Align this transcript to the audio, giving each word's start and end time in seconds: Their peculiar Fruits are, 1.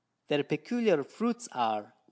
Their 0.29 0.43
peculiar 0.43 1.03
Fruits 1.03 1.47
are, 1.51 1.83
1. 1.83 1.91